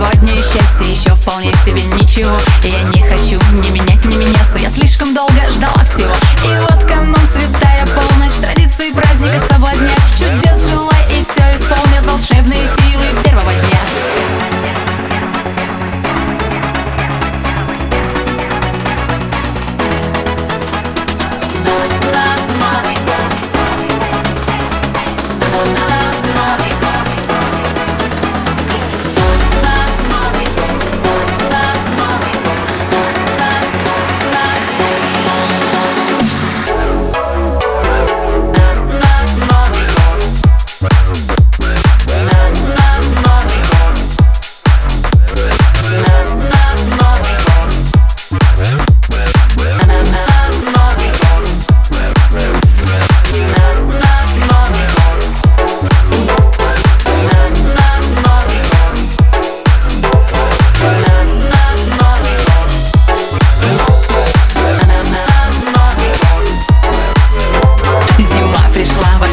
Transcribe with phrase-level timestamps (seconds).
[0.00, 4.39] Прошлогоднее счастье еще вполне себе ничего И я не хочу ни менять, ни менять.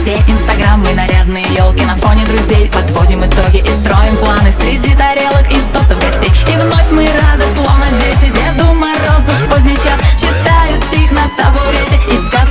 [0.07, 1.43] все инстаграмы нарядные.
[1.57, 4.53] Елки На фоне друзей подводим итоги и строим планы.
[4.53, 6.31] Среди тарелок и тостов гостей.
[6.47, 9.33] И вновь мы рады, словно дети Деду Морозу.
[9.45, 12.46] В поздний час Читаю стих на табурете и сказку